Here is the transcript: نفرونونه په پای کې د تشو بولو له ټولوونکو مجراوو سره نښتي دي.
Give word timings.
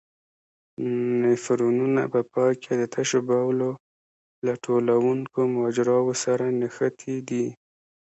نفرونونه 1.23 2.01
په 2.13 2.19
پای 2.33 2.53
کې 2.63 2.73
د 2.77 2.83
تشو 2.93 3.19
بولو 3.29 3.71
له 4.45 4.53
ټولوونکو 4.63 5.39
مجراوو 5.59 6.13
سره 6.23 6.45
نښتي 6.59 7.15
دي. 7.29 7.45